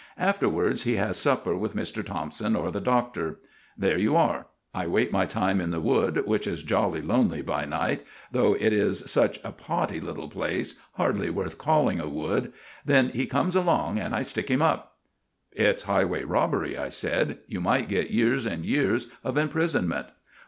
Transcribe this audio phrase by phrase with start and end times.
[0.17, 2.03] Afterwards he has supper with Mr.
[2.03, 3.37] Thompson or the Doctor.
[3.77, 4.47] There you are.
[4.73, 8.73] I wait my time in the wood, which is jolly lonely by night, though it
[8.73, 12.51] is such a potty little place hardly worth calling a wood;
[12.83, 14.97] then he comes along, and I stick him up."
[15.51, 17.37] "It's highway robbery," I said.
[17.45, 20.07] "You might get years and years of imprisonment."